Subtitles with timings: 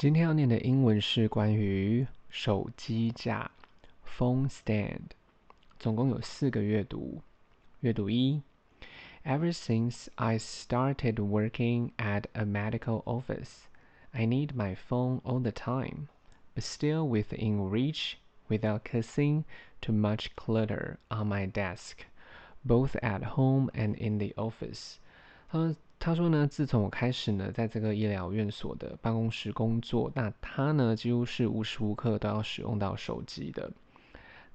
[0.00, 3.50] 今天要念的英文是关于手机架
[4.06, 5.10] （phone stand），
[5.78, 7.22] 总共有四个阅读。
[7.80, 8.42] 阅读一：
[9.24, 13.64] Ever since I started working at a medical office,
[14.12, 16.08] I need my phone all the time,
[16.54, 18.14] but still within reach
[18.48, 19.44] without causing
[19.80, 22.06] too much clutter on my desk,
[22.64, 24.96] both at home and in the office.
[25.50, 33.71] 他 他说呢，自从我开始呢，在这个医疗院所的办公室工作，那他呢几乎是无时无刻都要使用到手机的。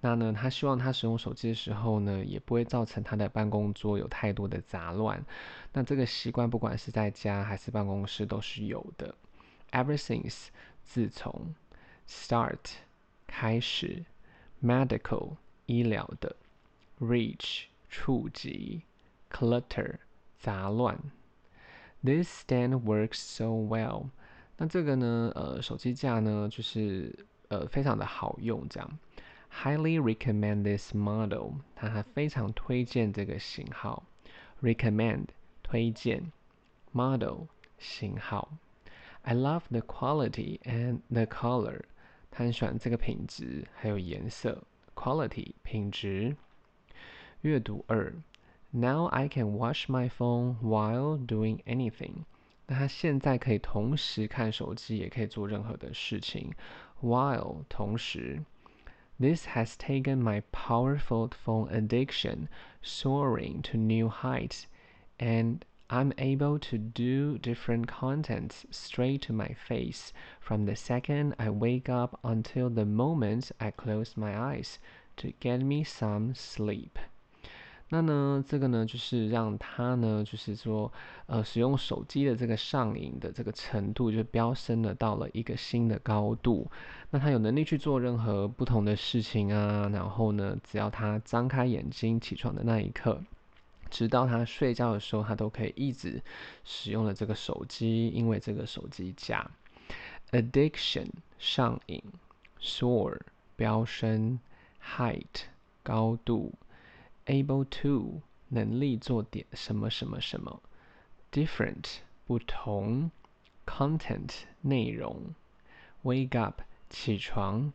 [0.00, 5.24] 那呢，他希望他使用手机的时候呢，也不会造成他的办公桌有太多的杂乱。
[5.72, 9.14] 那这个习惯不管是在家还是办公室都是有的。
[9.70, 10.48] Ever since
[10.82, 11.54] 自从
[12.08, 12.58] ，start
[13.28, 14.04] 开始
[14.60, 15.36] ，medical
[15.66, 16.34] 医疗的
[16.98, 18.82] ，reach 触及
[19.30, 19.98] ，clutter
[20.40, 20.98] 杂乱。
[22.04, 24.10] This stand works so well。
[24.58, 27.14] 那这个呢，呃，手机架呢，就是
[27.48, 28.98] 呃，非常的好用，这样。
[29.52, 31.54] Highly recommend this model。
[31.74, 34.04] 他还非常推荐这个型号。
[34.62, 35.26] Recommend
[35.62, 36.32] 推荐
[36.92, 37.46] ，model
[37.78, 38.52] 型号。
[39.22, 41.82] I love the quality and the color。
[42.30, 44.62] 他很喜欢这个品质还有颜色。
[44.94, 46.36] Quality 品质。
[47.42, 48.14] 阅读二。
[48.75, 52.25] Now I can watch my phone while doing anything。
[52.67, 56.53] 那他现在可以同时看手机，也可以做任何的事情。
[57.01, 58.43] While 同时，
[59.19, 62.47] This has taken my powerful phone addiction
[62.83, 64.63] soaring to new heights,
[65.17, 71.49] and I'm able to do different contents straight to my face from the second I
[71.49, 74.79] wake up until the moment I close my eyes
[75.17, 76.97] to get me some sleep.
[77.88, 80.92] 那呢，这个呢，就是让他呢，就是说，
[81.26, 86.68] 呃，使用手机的这个上瘾的这个程度，就飙升了到了一个新的高度。
[87.10, 93.22] 那他有能力去做任何不同的事情啊，然后呢，只要他张开眼睛起床的那一刻，
[93.88, 96.20] 直到他睡觉的时候，他都可以一直
[96.64, 99.48] 使用了这个手机，因为这个手机架。
[100.32, 101.06] Addiction
[101.38, 102.02] 上瘾
[102.60, 103.20] ，soar
[103.54, 104.40] 飙升
[104.84, 105.44] ，height
[105.84, 106.52] 高度。
[107.25, 110.61] Able to 能力做点什么什么什么，
[111.31, 113.11] different 不同，
[113.65, 115.33] content 内容，
[116.03, 117.73] wake up 起床，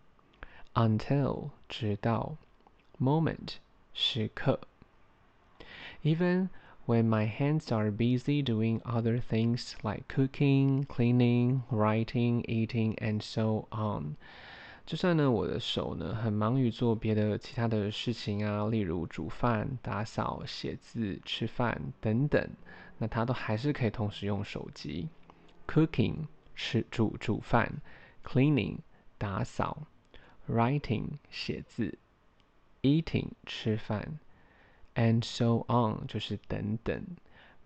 [0.75, 2.37] until 直到，
[3.01, 3.55] moment
[3.95, 4.61] 时刻。
[6.05, 6.51] Even
[6.87, 13.67] when my hands are busy doing other things like cooking, cleaning, writing, eating, and so
[13.71, 14.17] on.
[14.86, 22.50] 就算呢，我的手呢很忙于做别的其他的事情啊，例如煮饭、打扫、写字、吃饭等等，
[22.98, 25.08] 那他都还是可以同时用手机。
[25.68, 27.82] Cooking 吃煮煮饭
[28.26, 28.80] ，Cleaning
[29.18, 29.88] 打扫
[30.50, 31.98] ，Writing 写字
[32.82, 34.20] ，Eating 吃饭
[34.96, 37.06] ，and so on 就是等等。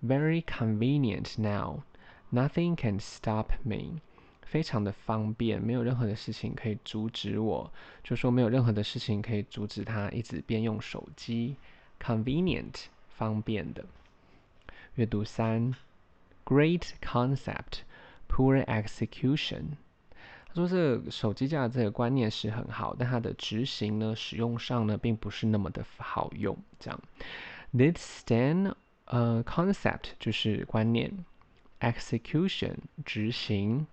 [0.04, 1.84] Very convenient now.
[2.32, 4.02] Nothing can stop me.
[4.46, 7.70] 非常的方便，没有任何的事情可以阻止我，
[8.04, 11.58] 就说没有任何的事情可以阻止他一直边用手机。
[12.00, 12.74] Convenient，
[13.10, 13.86] 方便的。
[14.96, 15.74] 阅读三
[16.46, 19.64] ，Great concept，poor execution。
[20.48, 26.58] 他说这个手机架这个观念是很好，但它的执行呢，使用上呢，并不是那么的好用。
[26.80, 27.02] 这样
[27.72, 28.74] ，This stand，
[29.06, 31.26] 呃，concept 就是观念
[31.80, 33.88] ，execution 执行。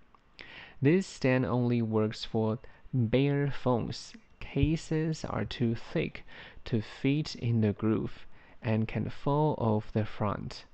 [0.82, 2.58] This stand only works for
[2.92, 4.12] bare phones.
[4.40, 6.24] Cases are too thick
[6.64, 8.26] to fit in the groove
[8.60, 10.64] and can fall off the front.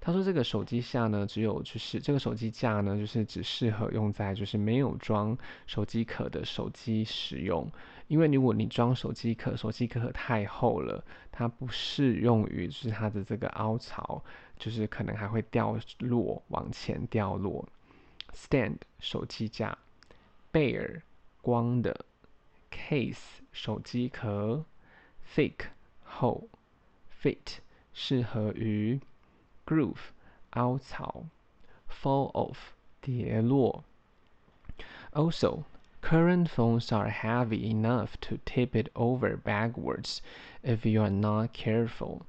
[0.00, 7.68] 他说这个手机架呢，只有就是这个手机架呢，就是只适合用在就是没有装手机壳的手机使用。
[8.06, 14.22] 因为如果你装手机壳，手机壳太厚了，它不适用于就是它的这个凹槽，
[14.56, 17.68] 就是可能还会掉落往前掉落。
[18.35, 19.77] Stand 手机架，
[20.51, 21.01] bare
[21.41, 22.05] 光的，
[22.71, 24.65] case 手机壳，
[25.35, 25.67] thick
[26.03, 26.47] 厚，
[27.21, 27.59] fit
[27.93, 28.99] 适合于，
[29.65, 30.11] groove
[30.51, 31.25] 凹槽，
[31.89, 32.57] fall off
[32.99, 33.83] 跌落。
[35.13, 35.65] Also,
[36.01, 40.21] current phones are heavy enough to tip it over backwards
[40.63, 42.21] if you are not careful.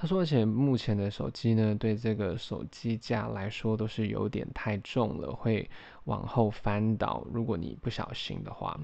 [0.00, 5.68] 他说：“而且目前的手机呢，对这个手机架来说都是有点太重了，会
[6.04, 7.22] 往后翻倒。
[7.30, 8.80] 如果你不小心的话。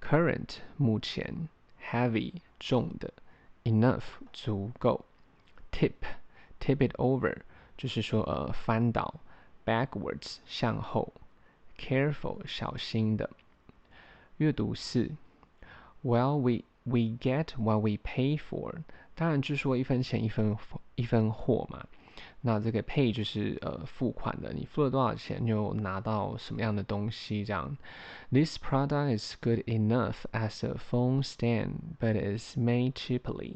[0.00, 1.50] Current 目前
[1.90, 3.12] ，heavy 重的
[3.64, 5.04] ，enough 足够
[5.70, 5.92] ，tip
[6.58, 7.36] tip it over
[7.76, 9.12] 就是说呃翻倒
[9.66, 11.12] ，backwards 向后
[11.76, 13.28] careful 小心的。
[14.38, 15.10] 阅读四
[16.02, 18.76] ，Well we we get what we pay for。
[19.18, 20.56] 当然，据说一分钱一分
[20.94, 21.84] 一分货嘛。
[22.40, 27.76] 那这个 pay 就是呃付款的，你付了多少钱就拿到什么样的东西这样。
[28.30, 33.54] This product is good enough as a phone stand, but it's made cheaply。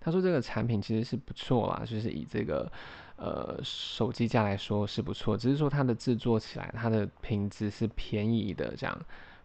[0.00, 2.70] 他说这个产品其实是不错啦，就是以这个
[3.14, 9.00] 呃手机架来说是不错，只是说它的制作起来它的品质是便宜的这样。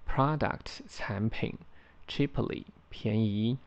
[0.08, 1.54] Product 产品
[2.08, 3.60] ，cheaply 便宜。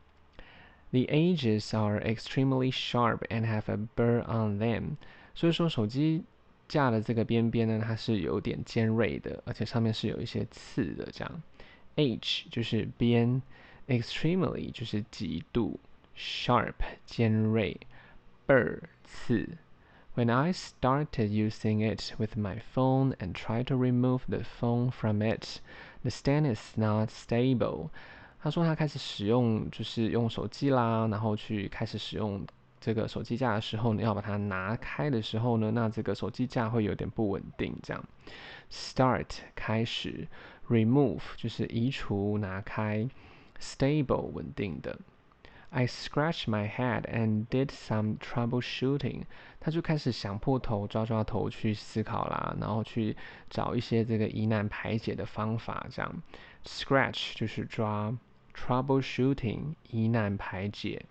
[0.94, 4.96] The edges are extremely sharp and have a burr on them。
[5.34, 6.24] 所以说手机
[6.68, 11.08] 架的这个边边呢，它是有点尖锐的，而且上面是有一些刺的。
[11.12, 11.42] 这样，
[11.96, 13.40] edge 就是边，
[13.86, 15.78] extremely 就是极度，
[16.16, 16.74] sharp
[17.06, 17.76] 尖锐，
[18.46, 19.58] burr 刺。
[20.16, 25.60] When I started using it with my phone and tried to remove the phone from it,
[26.02, 27.90] the stand is not stable.
[28.39, 32.45] 他说他开始使用，就是用手机啦，然后去开始使用
[32.79, 37.75] 这个手机架的时候呢，要把它拿开的时候呢，那这个手机架会有点不稳定。
[37.81, 38.03] 这样
[38.69, 40.27] ，start 开始
[40.69, 43.09] ，remove 就是移除、拿开
[43.59, 44.99] ，stable 稳定的。
[45.74, 49.24] I scratched my head and did some troubleshooting。
[49.60, 53.16] 他就开始想破头、抓抓头去思考啦，然后去
[53.48, 55.86] 找一些这个疑难排解的方法。
[55.90, 56.22] 这样，
[56.64, 58.16] scratch 就是抓。
[58.52, 61.06] Troubleshooting 疑难排解，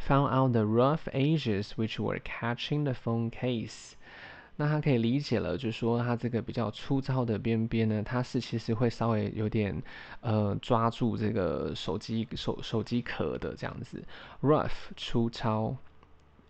[0.00, 3.92] found out the rough edges which were catching the phone case。
[4.57, 9.81] 那它可以理解了，就是说它这个比较粗糙的边边呢，它是其实会稍微有点
[10.19, 14.03] 呃抓住这个手机手手机壳的这样子。
[14.41, 15.77] Rough 粗糙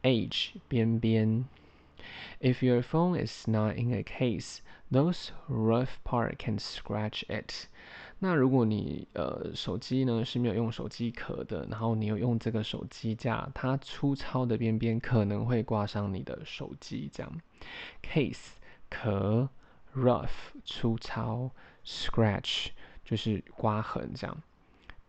[0.01, 1.45] ，edge 边边。
[2.41, 4.57] If your phone is not in a case,
[4.91, 7.67] those rough part can scratch it.
[8.23, 17.09] 那如果你呃手机呢是没有用手机壳的，然后你有用这个手机架，它粗糙的边边可能会刮伤你的手机。
[17.11, 17.41] 这样
[18.03, 18.51] ，case
[18.91, 19.49] 壳
[19.95, 21.49] ，rough 粗糙
[21.83, 22.67] ，scratch
[23.03, 24.13] 就是刮痕。
[24.13, 24.43] 这样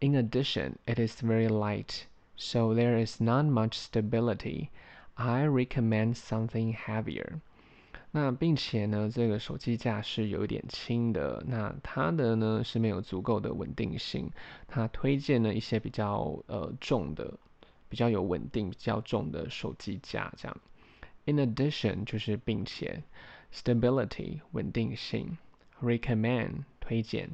[0.00, 2.04] ，In addition, it is very light,
[2.36, 4.68] so there is not much stability.
[5.16, 7.40] I recommend something heavier.
[8.14, 14.30] 那并且呢，这个手机架是有一点轻的，那它的呢是没有足够的稳定性。
[14.68, 17.32] 它推荐了一些比较呃重的、
[17.88, 20.30] 比较有稳定、比较重的手机架。
[20.36, 20.56] 这样
[21.24, 23.02] ，in addition 就是并且
[23.50, 25.38] ，stability 稳定性
[25.80, 27.30] ，recommend 推荐。